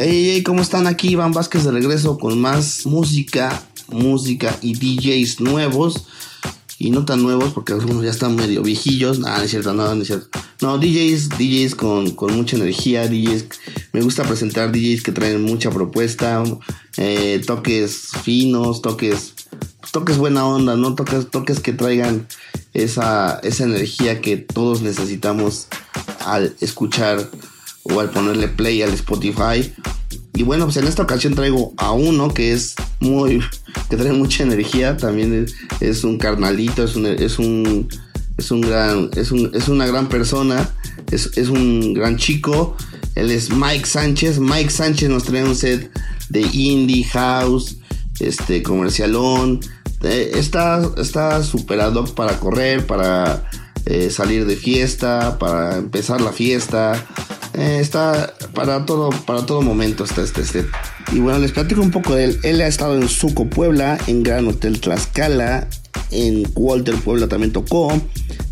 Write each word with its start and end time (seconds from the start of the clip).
Hey, 0.00 0.30
hey, 0.32 0.42
¿cómo 0.44 0.62
están? 0.62 0.86
Aquí 0.86 1.08
Iván 1.08 1.32
Vázquez 1.32 1.64
de 1.64 1.72
regreso 1.72 2.18
con 2.18 2.40
más 2.40 2.86
música, 2.86 3.64
música 3.88 4.56
y 4.62 4.74
DJs 4.74 5.40
nuevos. 5.40 6.04
Y 6.78 6.90
no 6.90 7.04
tan 7.04 7.20
nuevos 7.20 7.52
porque 7.52 7.72
algunos 7.72 8.04
ya 8.04 8.10
están 8.10 8.36
medio 8.36 8.62
viejillos. 8.62 9.18
Nada, 9.18 9.38
no 9.38 9.42
es 9.42 9.50
cierto, 9.50 9.74
no, 9.74 9.92
no 9.92 10.00
es 10.00 10.06
cierto. 10.06 10.28
No, 10.60 10.78
DJs, 10.78 11.30
DJs 11.30 11.74
con, 11.74 12.12
con 12.12 12.32
mucha 12.36 12.54
energía, 12.54 13.08
DJs. 13.08 13.46
Me 13.92 14.00
gusta 14.02 14.22
presentar 14.22 14.70
DJs 14.70 15.02
que 15.02 15.10
traen 15.10 15.42
mucha 15.42 15.70
propuesta, 15.70 16.44
eh, 16.96 17.42
toques 17.44 18.10
finos, 18.22 18.82
toques, 18.82 19.34
toques 19.90 20.16
buena 20.16 20.46
onda, 20.46 20.76
¿no? 20.76 20.94
Toques, 20.94 21.28
toques 21.28 21.58
que 21.58 21.72
traigan 21.72 22.28
esa, 22.72 23.40
esa 23.42 23.64
energía 23.64 24.20
que 24.20 24.36
todos 24.36 24.80
necesitamos 24.80 25.66
al 26.20 26.54
escuchar 26.60 27.28
o 27.92 28.00
al 28.00 28.10
ponerle 28.10 28.48
play 28.48 28.82
al 28.82 28.92
Spotify. 28.94 29.72
Y 30.34 30.42
bueno, 30.42 30.66
pues 30.66 30.76
en 30.76 30.86
esta 30.86 31.02
ocasión 31.02 31.34
traigo 31.34 31.72
a 31.76 31.92
uno 31.92 32.32
que 32.32 32.52
es 32.52 32.74
muy, 33.00 33.40
que 33.90 33.96
trae 33.96 34.12
mucha 34.12 34.44
energía, 34.44 34.96
también 34.96 35.46
es, 35.80 36.04
un 36.04 36.18
carnalito, 36.18 36.84
es 36.84 36.94
un, 36.94 37.06
es 37.06 37.38
un, 37.38 37.88
es 38.36 38.50
un 38.50 38.60
gran, 38.60 39.10
es, 39.16 39.32
un, 39.32 39.50
es 39.54 39.68
una 39.68 39.86
gran 39.86 40.08
persona, 40.08 40.70
es, 41.10 41.36
es, 41.36 41.48
un 41.48 41.92
gran 41.94 42.16
chico, 42.16 42.76
él 43.16 43.30
es 43.32 43.50
Mike 43.50 43.86
Sánchez, 43.86 44.38
Mike 44.38 44.70
Sánchez 44.70 45.08
nos 45.08 45.24
trae 45.24 45.44
un 45.44 45.56
set 45.56 45.90
de 46.28 46.42
indie, 46.52 47.04
house, 47.04 47.78
este, 48.20 48.62
comercialón, 48.62 49.60
eh, 50.02 50.32
está, 50.34 50.88
está 50.98 51.42
super 51.42 51.80
ad 51.80 51.94
hoc 51.94 52.14
para 52.14 52.38
correr, 52.38 52.86
para 52.86 53.44
eh, 53.86 54.10
salir 54.10 54.46
de 54.46 54.56
fiesta, 54.56 55.38
para 55.38 55.78
empezar 55.78 56.20
la 56.20 56.32
fiesta, 56.32 57.06
eh, 57.58 57.80
está 57.80 58.34
para 58.54 58.86
todo, 58.86 59.10
para 59.26 59.44
todo 59.44 59.62
momento 59.62 60.04
está 60.04 60.22
este 60.22 60.44
set. 60.44 60.66
Y 61.12 61.18
bueno, 61.18 61.40
les 61.40 61.50
platico 61.50 61.82
un 61.82 61.90
poco 61.90 62.14
de 62.14 62.24
él. 62.24 62.38
Él 62.44 62.60
ha 62.60 62.68
estado 62.68 62.94
en 62.94 63.08
Suco 63.08 63.46
Puebla, 63.46 63.98
en 64.06 64.22
Gran 64.22 64.46
Hotel 64.46 64.80
Tlaxcala, 64.80 65.68
en 66.12 66.48
Walter 66.54 66.94
Puebla 66.94 67.26
también 67.26 67.52
tocó. 67.52 68.00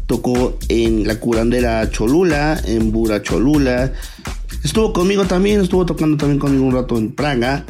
Tocó 0.07 0.59
en 0.69 1.07
la 1.07 1.21
curandera 1.21 1.89
Cholula, 1.89 2.61
en 2.65 2.91
Bura 2.91 3.23
Cholula. 3.23 3.93
Estuvo 4.65 4.93
conmigo 4.93 5.25
también, 5.25 5.61
estuvo 5.61 5.87
tocando 5.87 6.17
también 6.17 6.41
conmigo 6.41 6.65
un 6.65 6.75
rato 6.75 6.99
en 6.99 7.13
Praga. 7.13 7.65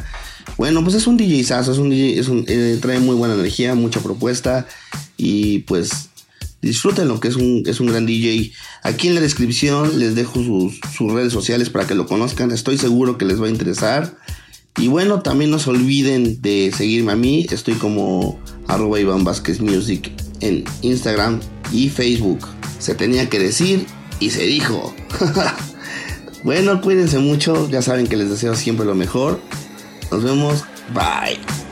Bueno, 0.57 0.83
pues 0.83 0.95
es 0.95 1.05
un 1.05 1.17
DJ 1.17 1.41
es 1.41 1.67
un 1.77 1.93
es 1.93 2.27
un, 2.29 2.45
eh, 2.47 2.79
trae 2.81 2.99
muy 2.99 3.15
buena 3.15 3.35
energía, 3.35 3.75
mucha 3.75 3.99
propuesta. 3.99 4.65
Y 5.17 5.59
pues 5.59 6.06
disfruten 6.61 7.07
lo 7.07 7.19
que 7.19 7.27
es 7.27 7.35
un, 7.35 7.63
es 7.65 7.79
un 7.79 7.87
gran 7.87 8.05
DJ. 8.05 8.51
Aquí 8.83 9.07
en 9.07 9.15
la 9.15 9.21
descripción 9.21 9.99
les 9.99 10.15
dejo 10.15 10.43
sus, 10.43 10.79
sus, 10.95 11.11
redes 11.11 11.33
sociales 11.33 11.69
para 11.69 11.87
que 11.87 11.95
lo 11.95 12.05
conozcan. 12.05 12.51
Estoy 12.51 12.77
seguro 12.77 13.17
que 13.17 13.25
les 13.25 13.41
va 13.41 13.47
a 13.47 13.49
interesar. 13.49 14.17
Y 14.77 14.89
bueno, 14.89 15.21
también 15.21 15.49
no 15.49 15.59
se 15.59 15.71
olviden 15.71 16.41
de 16.41 16.71
seguirme 16.75 17.13
a 17.13 17.15
mí. 17.15 17.47
Estoy 17.49 17.75
como 17.75 18.39
arroba 18.67 18.99
Iván 18.99 19.23
Vázquez 19.23 19.59
Music 19.59 20.11
en 20.41 20.63
Instagram 20.81 21.39
y 21.71 21.89
Facebook. 21.89 22.47
Se 22.79 22.93
tenía 22.93 23.29
que 23.29 23.39
decir 23.39 23.85
y 24.19 24.29
se 24.29 24.45
dijo. 24.45 24.93
bueno, 26.43 26.81
cuídense 26.81 27.19
mucho. 27.19 27.69
Ya 27.69 27.81
saben 27.81 28.07
que 28.07 28.17
les 28.17 28.29
deseo 28.29 28.55
siempre 28.55 28.85
lo 28.85 28.95
mejor. 28.95 29.41
Nos 30.11 30.23
vemos. 30.23 30.63
Bye. 30.93 31.66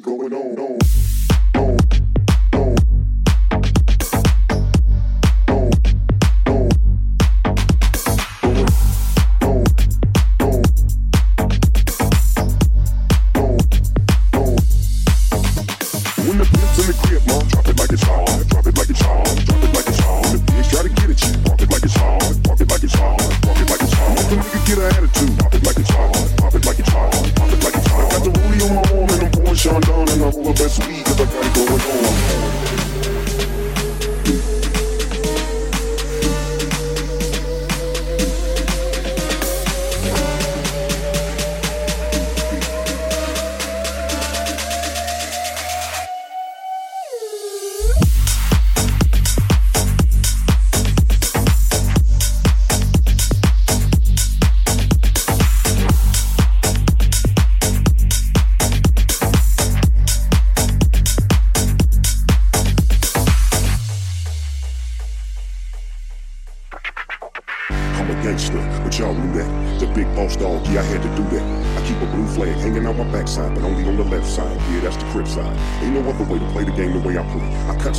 got 0.00 0.12
it 0.12 0.18
going 0.18 0.32
on. 0.32 0.58
on. 0.58 1.23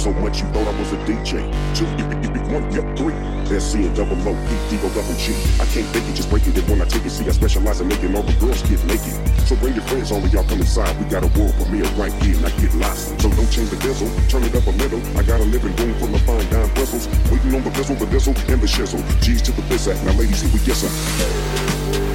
so 0.05 0.13
much 0.21 0.39
you 0.39 0.47
thought 0.53 0.67
I 0.67 0.79
was 0.79 0.93
a 0.93 0.97
DJ. 1.09 1.41
Two, 1.74 1.89
you 1.97 2.05
you 2.21 2.29
be 2.29 2.39
one, 2.53 2.62
yep, 2.69 2.85
three. 2.95 3.17
S 3.50 3.74
C 3.74 3.85
and 3.85 3.95
double 3.95 4.13
O, 4.21 4.38
E 4.38 4.55
D 4.69 4.77
O 4.85 4.89
double 4.93 5.17
G. 5.17 5.33
I 5.57 5.65
can't 5.74 5.88
fake 5.89 6.05
it, 6.05 6.13
just 6.13 6.29
break 6.29 6.45
it. 6.45 6.55
And 6.55 6.67
when 6.69 6.79
I 6.79 6.85
take 6.85 7.05
it, 7.05 7.09
see, 7.09 7.25
I 7.25 7.31
specialize 7.31 7.81
in 7.81 7.88
making 7.88 8.15
all 8.15 8.21
the 8.21 8.38
girls 8.38 8.62
get 8.69 8.77
naked. 8.85 9.17
So 9.50 9.55
bring 9.55 9.74
your 9.74 9.81
friends, 9.89 10.12
all 10.12 10.24
of 10.24 10.31
y'all 10.31 10.43
come 10.43 10.62
inside. 10.62 10.93
We 11.01 11.09
got 11.09 11.24
a 11.24 11.31
world 11.33 11.55
premiere 11.57 11.89
right 11.97 12.13
here, 12.21 12.38
and 12.38 12.45
I 12.45 12.51
get 12.62 12.75
lost. 12.75 13.19
So 13.19 13.33
don't 13.33 13.50
change 13.50 13.71
the 13.71 13.77
diesel, 13.81 14.05
turn 14.29 14.43
it 14.43 14.53
up 14.53 14.67
a 14.67 14.75
little. 14.77 15.01
I 15.17 15.24
got 15.24 15.41
a 15.41 15.47
living 15.50 15.75
room 15.75 15.97
full 15.97 16.13
of 16.13 16.21
fine 16.21 16.45
dime 16.53 16.69
bristles. 16.75 17.09
Waiting 17.33 17.55
on 17.55 17.63
the 17.63 17.71
vessel, 17.71 17.95
the 17.95 18.05
diesel, 18.05 18.35
and 18.45 18.62
the 18.62 18.69
shizzle. 18.69 19.01
G's 19.25 19.41
to 19.41 19.53
the 19.53 19.63
bizzat. 19.63 19.97
Now, 20.05 20.13
ladies, 20.13 20.41
here 20.41 20.53
we 20.53 20.59
get 20.62 20.77
some. 20.77 22.14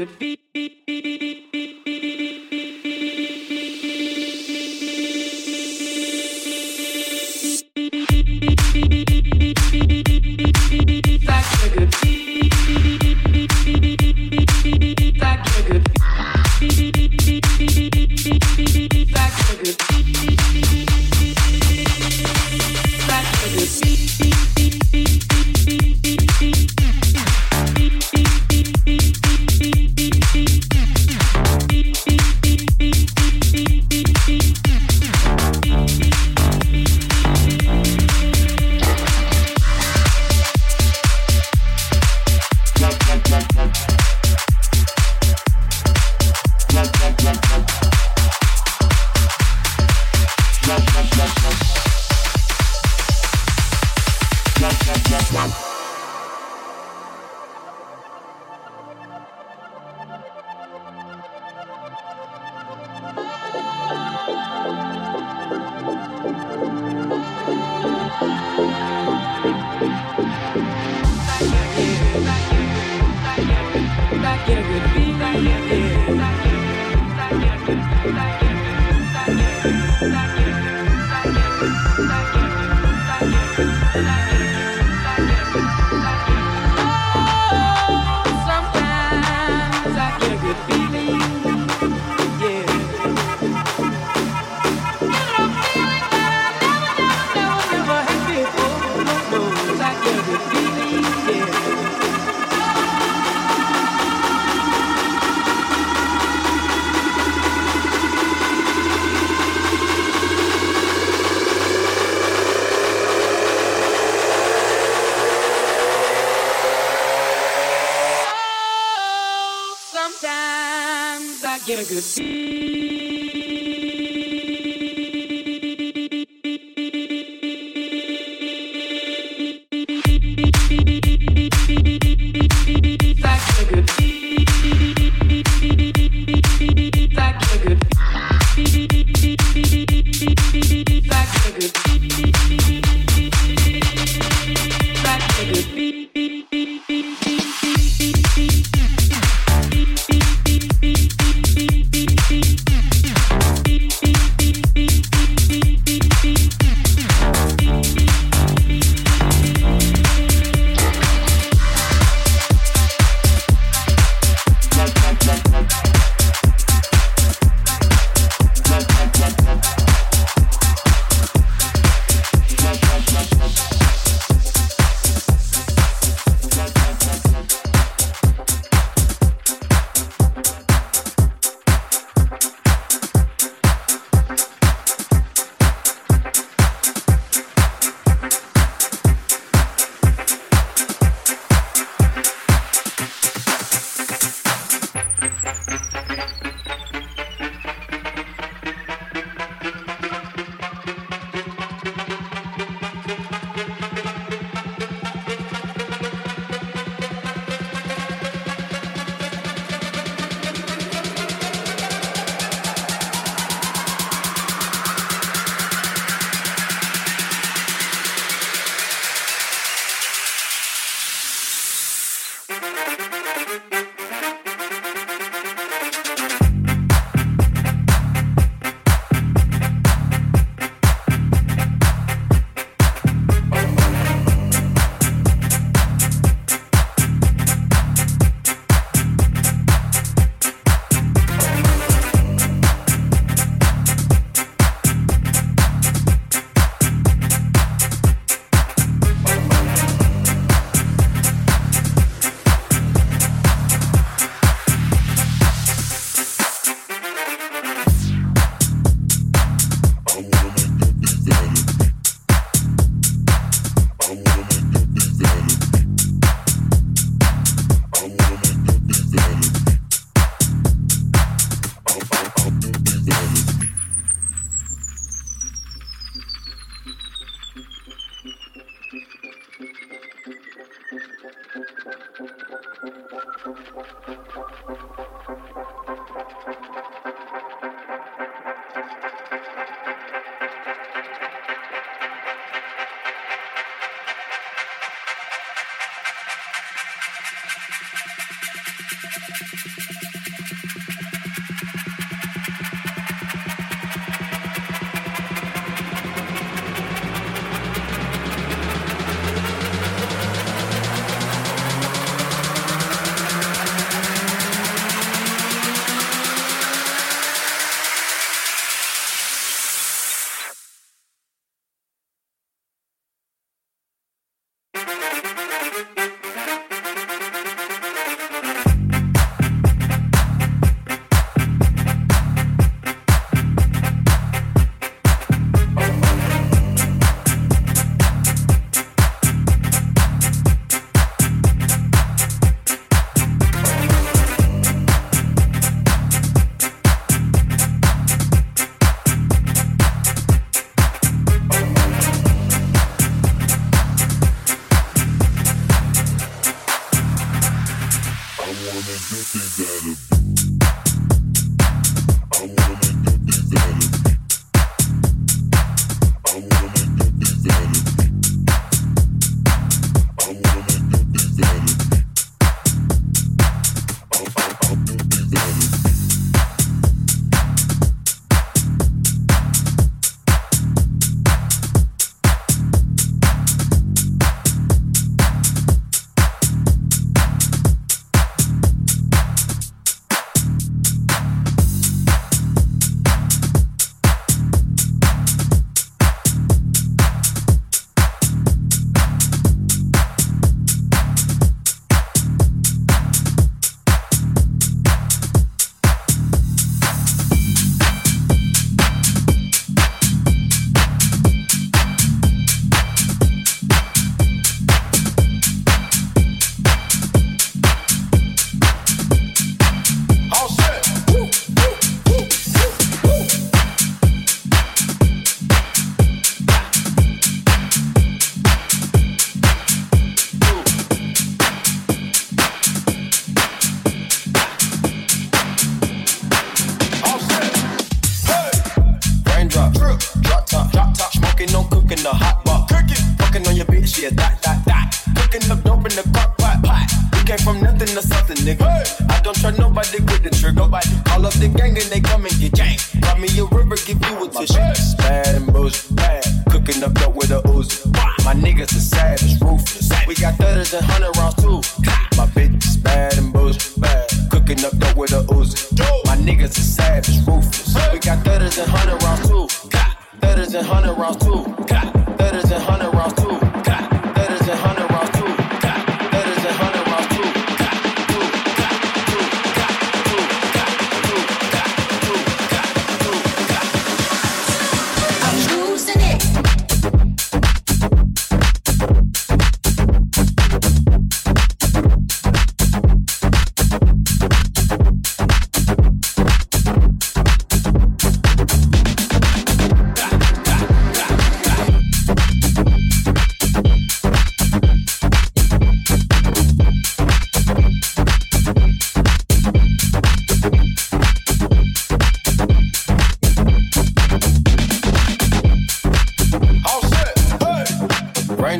Good 0.00 0.18
be 0.18 0.29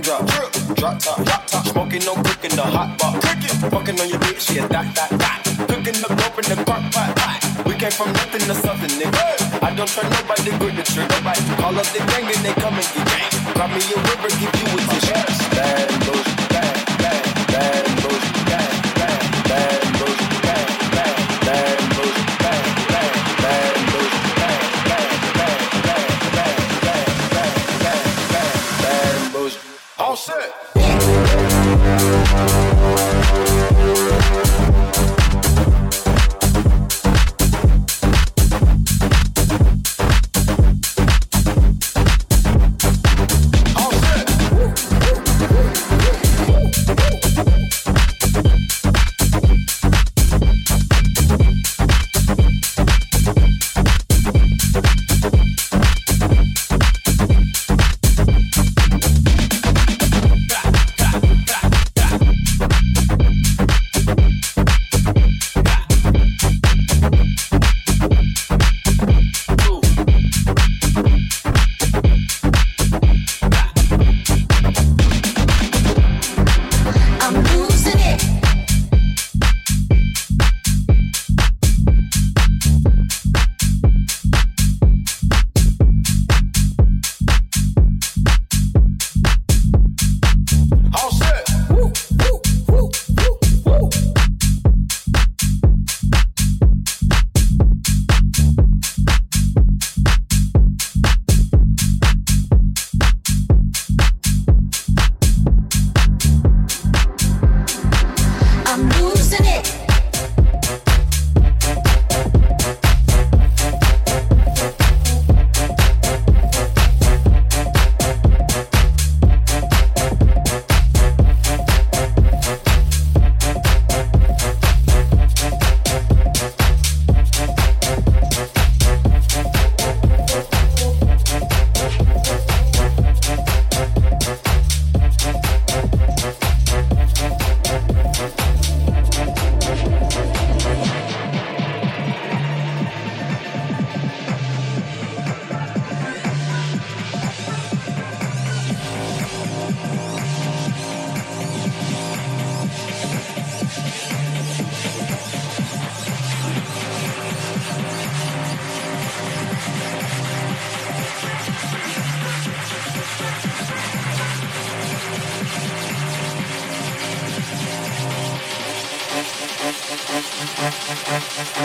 drop. 0.02 0.26
Drop 0.76 0.98
top, 0.98 1.24
drop 1.24 1.46
top. 1.46 1.66
Smoking, 1.66 2.04
no 2.04 2.14
cooking, 2.14 2.54
the 2.56 2.62
hot 2.62 2.98
pot. 2.98 3.22
Fucking 3.70 4.00
on 4.00 4.08
your 4.08 4.18
bitch, 4.20 4.54
yeah, 4.54 4.66
that, 4.68 4.94
that, 4.94 5.10
that. 5.18 5.42
Cooking 5.68 6.00
the 6.00 6.08
dope 6.08 6.38
in 6.40 6.46
the 6.48 6.64
crock 6.64 6.84
pot, 6.92 7.16
pot. 7.16 7.66
We 7.66 7.74
came 7.74 7.90
from 7.90 8.12
nothing 8.12 8.40
to 8.40 8.54
something, 8.54 8.90
nigga. 8.98 9.62
I 9.62 9.74
don't 9.74 9.88
trust 9.88 10.10
nobody, 10.10 10.50
good 10.58 10.76
to 10.76 10.92
trick 10.92 11.08
nobody. 11.10 11.42
Call 11.60 11.76
up 11.78 11.86
the 11.92 12.00
gang 12.10 12.24
and 12.24 12.42
they 12.44 12.54
come 12.54 12.74
and 12.74 12.88
get 12.94 13.06
gang. 13.06 13.54
Grab 13.54 13.70
me 13.70 13.82
a 13.84 13.98
river, 14.00 14.30
give 14.40 14.54
you 14.58 14.68
a 14.72 14.80
t-shirt. 14.90 15.28
Bad, 15.54 15.88
bad, 16.00 16.26
bad, 16.50 16.76
bad, 16.98 17.24
bad, 17.48 17.84
bad. 18.46 18.69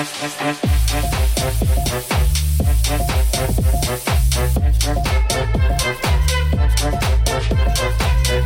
Thank 0.08 0.60
you. 8.30 8.45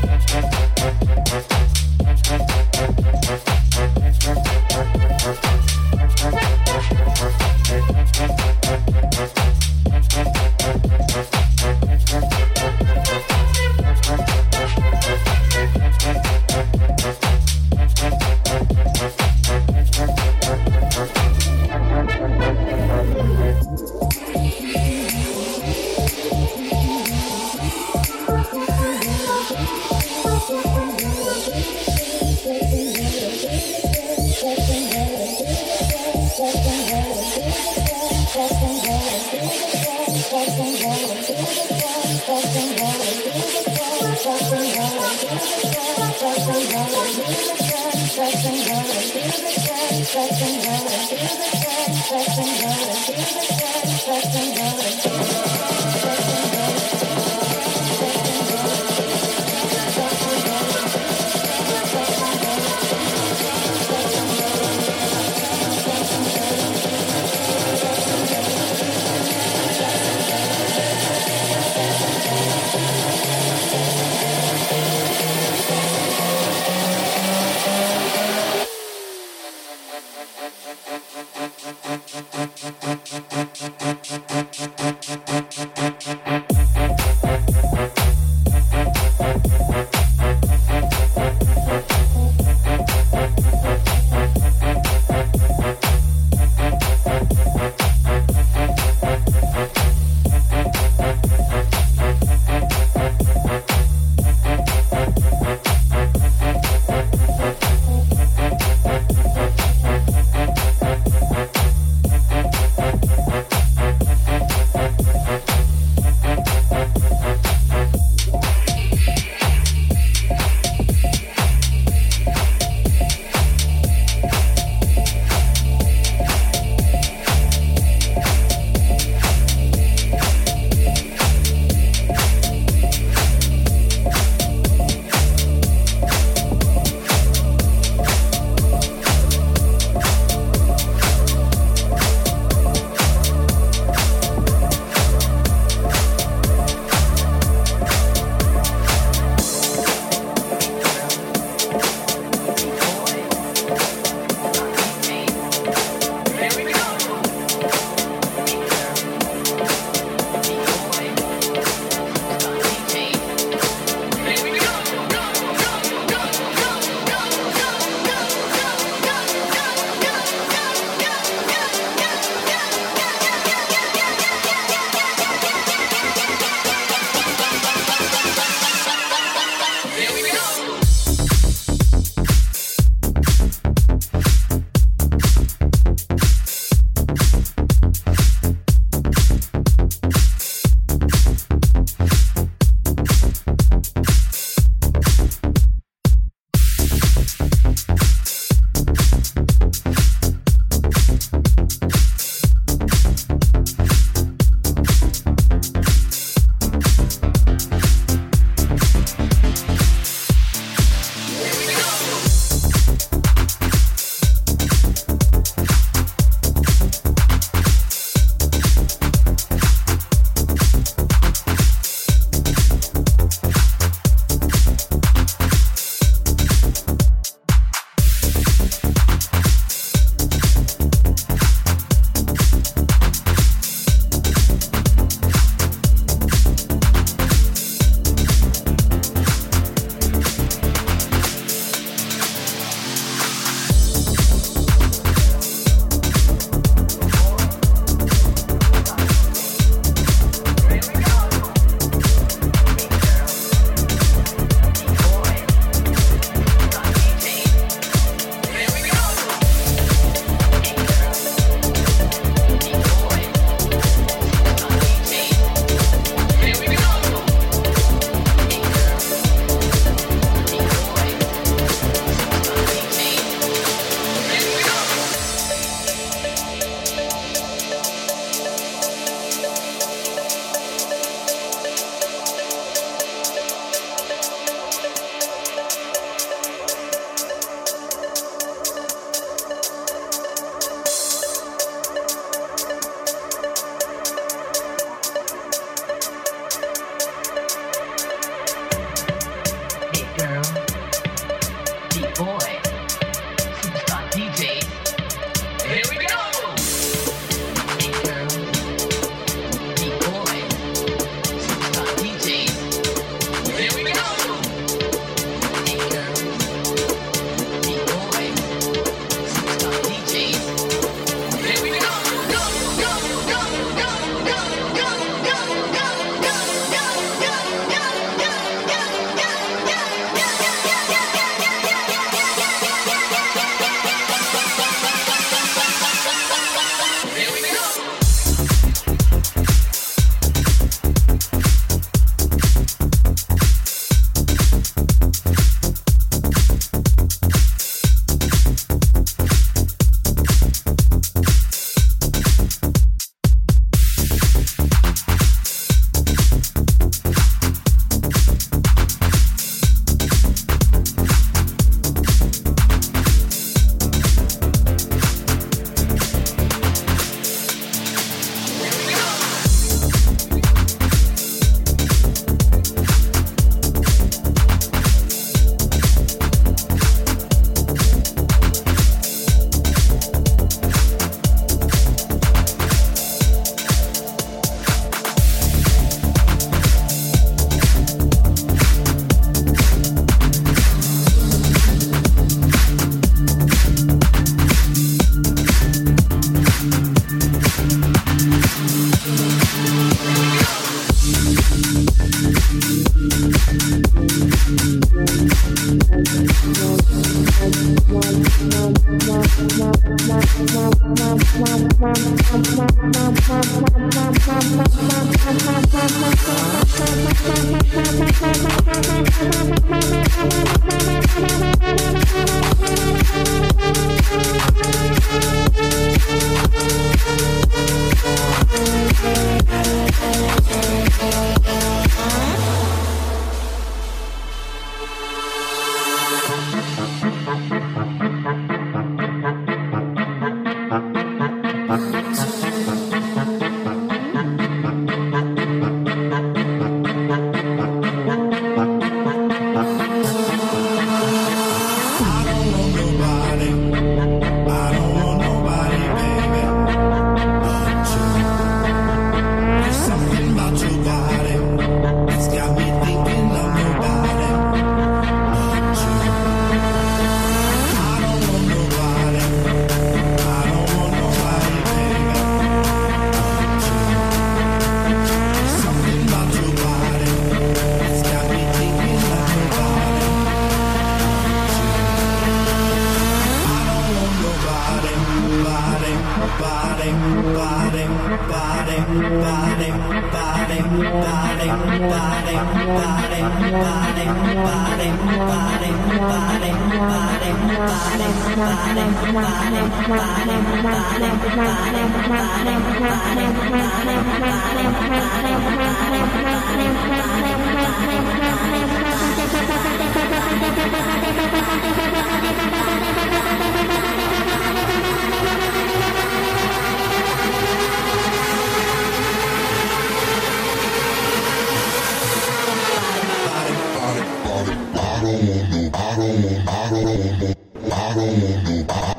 Paramundo, 526.90 527.36
Paramundo, 527.70 528.66
Paramundo. 528.66 528.99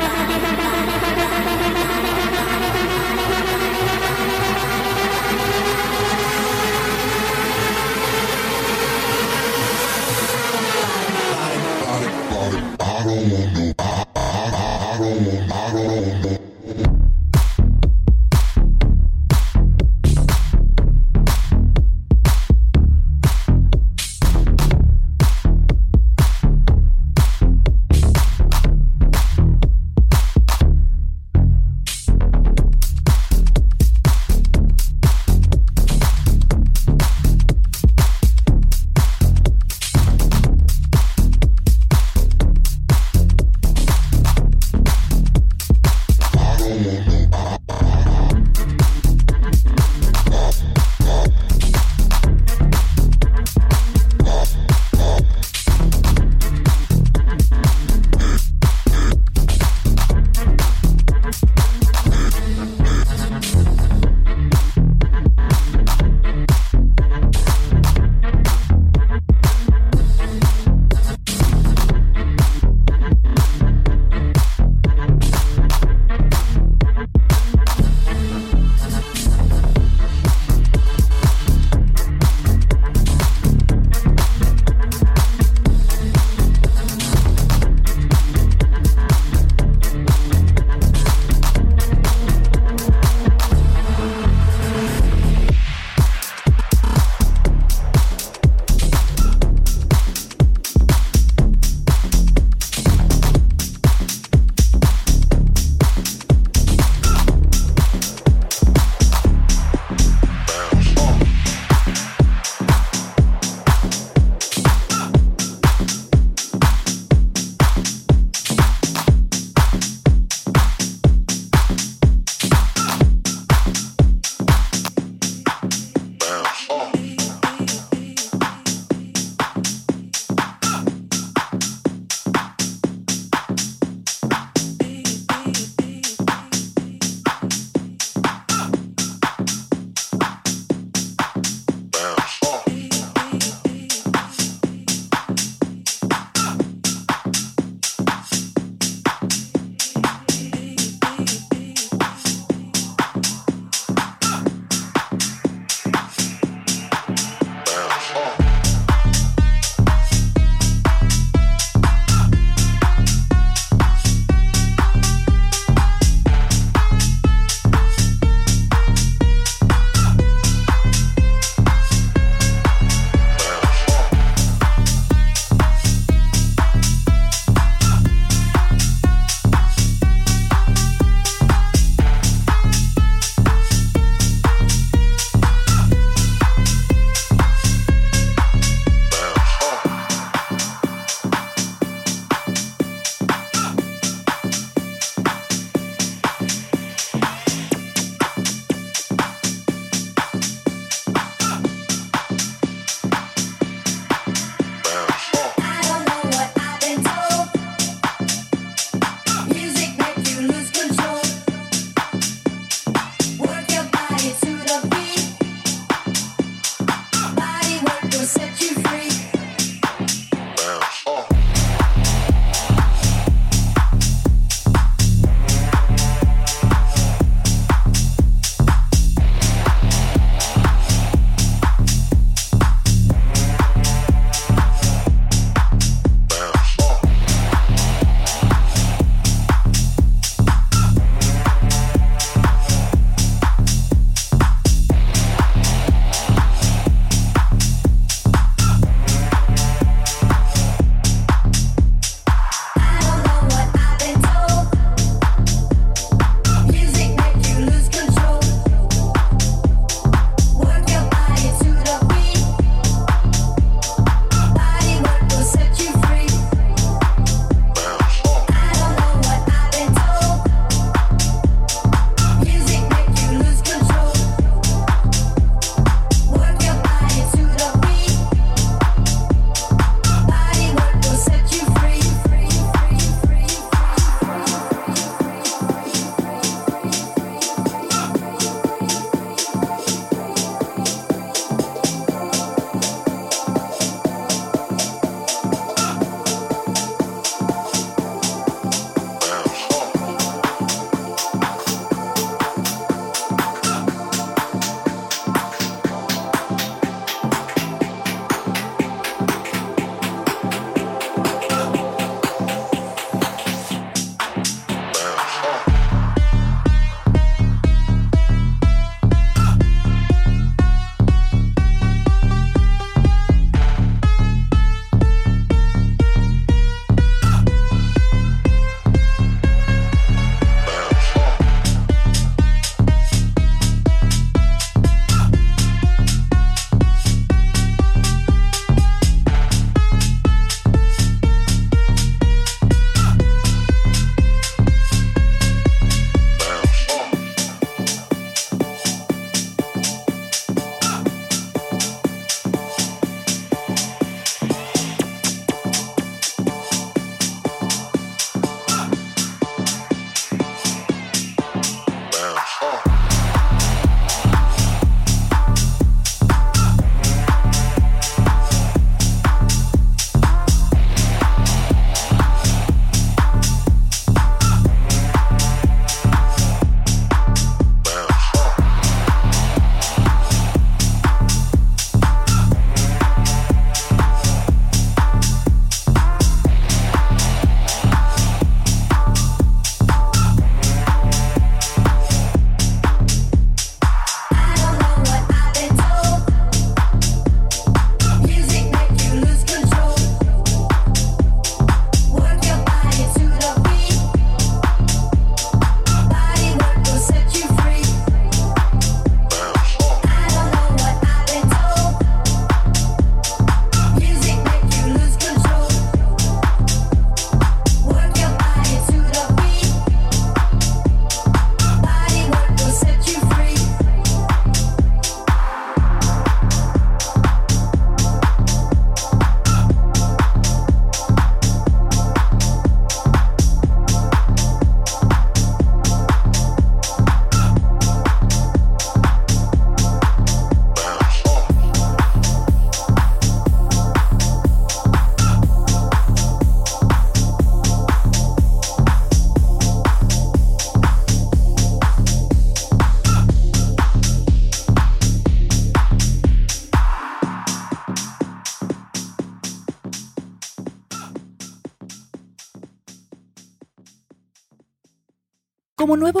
Como 465.91 465.99
nuevo 465.99 466.20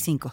45 0.01 0.29